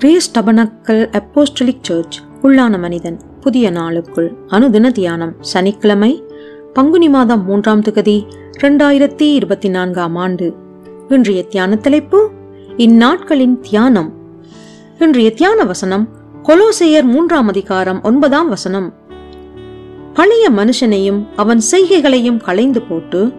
Grace 0.00 0.38
tabernacle 0.38 1.10
apostolic 1.10 1.82
search 1.82 2.20
உள்ளான 2.42 2.78
மனிதன் 2.78 3.20
புதிய 3.40 3.70
நாளுக்குள் 3.70 4.28
அனுதின 4.46 4.90
தியானம் 4.90 5.34
சனிக்கிழமை 5.40 6.22
பங்குனி 6.72 7.08
மாதம் 7.08 7.44
மூன்றாம் 7.44 7.82
தொகுதி 7.82 8.26
இரண்டாயிரத்தி 8.60 9.34
இருபத்தி 9.34 9.68
நான்காம் 9.68 10.16
ஆண்டு. 10.16 10.54
இன்றைய 11.08 11.44
தியான 11.44 11.76
தலைப்பு 11.76 12.30
இந்நாட்களின் 12.76 13.60
தியானம். 13.60 14.12
இன்றைய 14.98 15.32
தியான 15.32 15.64
வசனம் 15.64 16.08
கொலோசையர் 16.42 17.04
மூன்றாம் 17.04 17.48
அதிகாரம் 17.48 18.02
ஒன்பதாம் 18.02 18.48
வசனம். 18.48 18.94
பழைய 20.14 20.50
மனுஷனையும் 20.50 21.26
அவன் 21.36 21.60
செய்கைகளையும் 21.70 22.40
களைந்து 22.40 22.80
போட்டு 22.80 23.32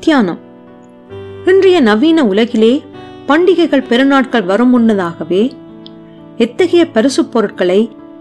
தியானம். 0.00 0.38
இன்றைய 1.44 1.80
நவீன 1.80 2.24
உலகிலே 2.24 2.82
பண்டிகைகள் 3.28 3.88
பெருநாட்கள் 3.90 4.44
வரும் 4.44 4.68
முன்னதாகவே 4.68 5.56
எத்தகைய 6.36 6.90
பரிசுப் 6.90 7.32
பொருட்களை 7.32 7.80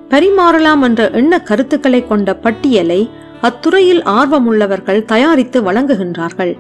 பரிமாறலாம் 0.10 0.82
என்ற 0.82 1.10
எண்ண 1.10 1.42
கருத்துக்களை 1.42 2.08
கொண்ட 2.08 2.36
பட்டியலை 2.36 3.10
அத்துறையில் 3.42 4.02
ஆர்வமுள்ளவர்கள் 4.04 5.06
தயாரித்து 5.06 5.72
வழங்குகின்றார்கள். 5.72 6.58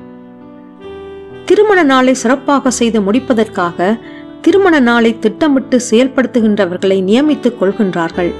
திருமண 1.45 1.83
நாளை 1.83 2.13
சிறப்பாக 2.13 2.71
செய்து 2.71 3.01
முடிப்பதற்காக 3.01 3.99
திருமண 4.41 4.79
நாளை 4.79 5.19
திட்டமிட்டு 5.19 5.81
செயல்படுத்துகின்றவர்களை 5.91 6.99
நியமித்துக் 7.03 7.57
கொள்கின்றார்கள். 7.61 8.31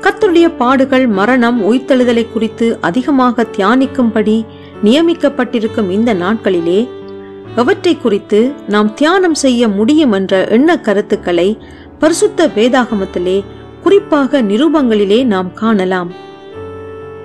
கத்துடைய 0.00 0.52
பாடுகள் 0.58 1.06
மரணம் 1.06 1.72
உயிர்த்தெழுதலை 1.72 2.26
குறித்து 2.32 2.78
அதிகமாக 2.80 3.46
தியானிக்கும்படி 3.56 4.44
நியமிக்கப்பட்டிருக்கும் 4.84 5.90
இந்த 5.90 6.14
நாட்களிலே 6.14 6.88
எவற்றை 7.56 7.98
குறித்து 7.98 8.52
நாம் 8.68 8.94
தியானம் 8.94 9.34
செய்ய 9.34 9.68
முடியும் 9.68 10.12
என்ற 10.12 10.46
எண்ண 10.48 10.80
கருத்துக்களை 10.80 11.58
பரிசுத்த 11.98 12.46
வேதாகமத்திலே 12.46 13.44
குறிப்பாக 13.82 14.42
நிருபங்களிலே 14.42 15.24
நாம் 15.24 15.52
காணலாம். 15.52 16.12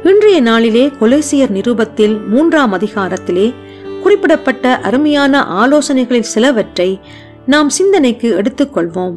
இன்றைய 0.04 0.42
நாளிலே 0.42 0.88
கொலேசியர் 0.88 1.50
நிருபத்தில் 1.50 2.20
மூன்றாம் 2.28 2.74
அதிகாரத்திலே 2.74 3.54
குறிப்பிடப்பட்ட 4.02 4.80
அருமையான 4.80 5.44
ஆலோசனைகளில் 5.44 6.30
சிலவற்றை 6.34 7.00
நாம் 7.46 7.70
சிந்தனைக்கு 7.70 8.42
எடுத்துக்கொள்வோம். 8.42 9.16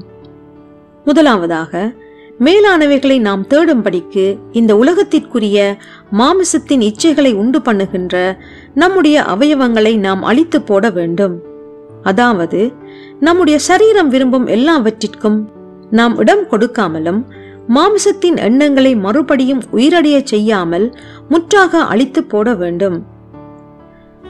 முதலாவதாக 1.05 1.93
மேலானவைகளை 2.45 3.17
நாம் 3.21 3.43
தேடும்படிக்கு 3.51 4.25
இந்த 4.53 4.73
உலகத்திற்குரிய 4.77 5.57
மாமிசத்தின் 6.19 6.83
இச்சைகளை 6.89 7.33
உண்டு 7.35 7.59
பண்ணுகின்ற 7.59 8.15
நம்முடைய 8.75 9.17
அவயவங்களை 9.23 9.93
நாம் 9.99 10.23
அழித்து 10.23 10.59
போட 10.63 10.91
வேண்டும். 10.91 11.35
அதாவது 12.03 12.61
நம்முடைய 13.21 13.59
சரீரம் 13.69 14.09
விரும்பும் 14.09 14.47
எல்லாவற்றிற்கும் 14.47 15.39
நாம் 15.91 16.15
இடம் 16.19 16.45
கொடுக்காமலும் 16.51 17.21
மாமிசத்தின் 17.69 18.39
எண்ணங்களை 18.47 18.93
மறுபடியும் 18.97 19.63
உயிரடைய 19.73 20.17
செய்யாமல் 20.23 20.87
முற்றாக 21.29 21.83
அழித்து 21.93 22.23
போட 22.25 22.55
வேண்டும். 22.55 22.97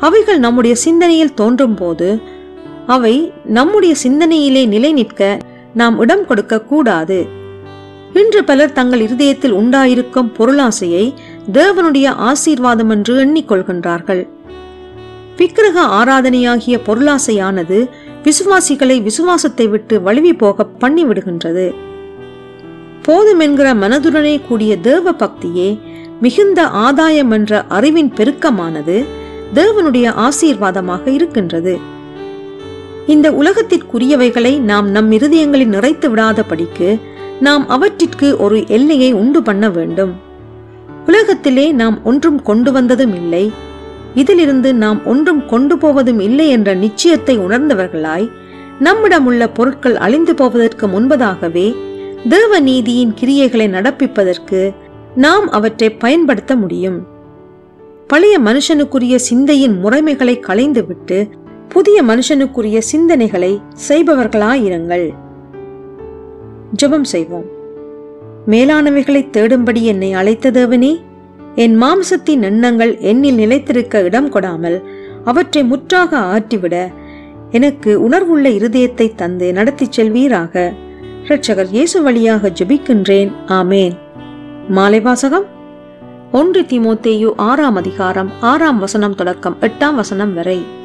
அவைகள் 0.01 0.39
நம்முடைய 0.39 0.75
சிந்தனையில் 0.77 1.35
தோன்றும் 1.35 1.75
போது 1.75 2.09
அவை 2.87 3.15
நம்முடைய 3.59 3.95
சிந்தனையிலே 4.05 4.65
நிலை 4.67 4.93
நிற்க 4.93 5.39
நாம் 5.73 5.97
இடம் 5.99 6.27
கொடுக்க 6.27 6.61
கூடாது. 6.73 7.21
இன்று 8.15 8.45
பலர் 8.45 8.73
தங்கள் 8.73 9.01
இருதயத்தில் 9.01 9.55
உண்டாயிருக்கும் 9.55 10.33
பொருளாசையை 10.39 11.15
தேவனுடைய 11.53 12.07
ஆசீர்வாதம் 12.31 12.91
என்று 12.91 13.15
எண்ணிக்கொள்கின்றார்கள். 13.25 14.23
விக்கிரக 15.37 15.85
ஆராதனையாகிய 16.01 16.77
பொருளாசையானது 16.87 17.79
விசுவாசிகளை 18.25 19.03
விசுவாசத்தை 19.03 19.67
விட்டு 19.69 20.01
வழுவி 20.01 20.33
போக 20.33 20.67
பண்ணிவிடுகின்றது. 20.81 21.75
போதும் 23.03 23.39
என்கிற 23.39 23.75
மனதுடனே 23.75 24.41
கூடிய 24.49 24.77
தேவ 24.77 25.13
பக்தியே 25.13 25.81
மிகுந்த 26.21 26.67
ஆதாயம் 26.67 27.31
என்ற 27.31 27.63
அறிவின் 27.69 28.13
பெருக்கமானது 28.17 29.05
தேவனுடைய 29.55 30.13
ஆசீர்வாதமாக 30.27 31.07
இருக்கின்றது. 31.07 31.79
இந்த 33.07 33.31
உலகத்திற்குரியவைகளை 33.31 34.59
நாம் 34.59 34.91
நம் 34.91 35.11
இருதயங்களில் 35.13 35.75
நிறைத்து 35.77 36.09
விடாதபடிக்கு 36.13 37.01
நாம் 37.43 37.65
அவற்றிற்கு 37.69 38.29
ஒரு 38.37 38.59
எல்லையை 38.69 39.13
உண்டு 39.13 39.43
பண்ண 39.43 39.71
வேண்டும். 39.71 40.13
உலகத்திலே 41.07 41.73
நாம் 41.73 41.97
ஒன்றும் 42.05 42.43
கொண்டு 42.43 42.73
வந்ததும் 42.73 43.15
இல்லை. 43.15 43.45
இதிலிருந்து 44.15 44.71
நாம் 44.75 45.01
ஒன்றும் 45.07 45.47
கொண்டு 45.47 45.79
போவதும் 45.79 46.21
இல்லை 46.21 46.47
என்ற 46.49 46.75
நிச்சயத்தை 46.75 47.35
உணர்ந்தவர்களாய் 47.39 48.29
நம்மிடம் 48.79 49.27
உள்ள 49.27 49.43
பொருட்கள் 49.49 49.97
அழிந்து 49.97 50.35
போவதற்கு 50.35 50.87
முன்பதாகவே 50.87 51.67
தேவ 52.29 52.61
நீதியின் 52.61 53.15
கிரியைகளை 53.21 53.67
நடப்பிப்பதற்கு 53.77 54.61
நாம் 55.15 55.47
அவற்றை 55.51 55.89
பயன்படுத்த 55.91 56.53
முடியும். 56.57 56.99
பழைய 58.07 58.37
மனுஷனுக்குரிய 58.41 59.17
சிந்தையின் 59.29 59.77
முறைமைகளை 59.85 60.35
களைந்துவிட்டு 60.41 61.19
புதிய 61.69 61.99
மனுஷனுக்குரிய 62.03 62.79
சிந்தனைகளை 62.93 63.53
செய்பவர்களாயிருங்கள். 63.89 65.07
ஜெபம் 66.77 67.05
செய்வோம். 67.05 67.45
மேலானவைகளை 68.49 69.31
தேடும்படி 69.31 69.83
என்னை 69.83 70.13
அழைத்த 70.13 70.51
தேவனே 70.51 71.01
என் 71.55 71.83
மாம்சத்தின் 71.83 72.43
எண்ணங்கள் 72.43 72.97
என்னில் 72.97 73.35
நிலைத்திருக்க 73.35 74.01
இடம் 74.01 74.33
கொடாமல் 74.33 74.83
அவற்றை 75.25 75.65
முற்றாக 75.65 76.19
ஆற்றிவிட 76.19 76.91
எனக்கு 77.51 78.03
உணர்வுள்ள 78.03 78.49
இருதயத்தை 78.49 79.15
தந்து 79.15 79.53
நடத்திச் 79.53 80.01
செல்வீராக. 80.01 80.73
இரட்சகர் 81.25 81.71
இயேசு 81.71 82.03
வழியாக 82.03 82.49
ஜெபிக்கின்றேன். 82.49 83.33
ஆமேன். 83.47 83.97
மாலை 84.69 85.01
வாசகம். 85.01 85.45
ஒன்று 86.33 86.61
திமோத்தேயு 86.61 87.33
ஆறாம் 87.37 87.77
அதிகாரம் 87.77 88.33
ஆறாம் 88.41 88.79
வசனம் 88.79 89.15
தொடக்கம் 89.15 89.57
எட்டாம் 89.61 89.95
வசனம் 89.95 90.35
வரை. 90.35 90.81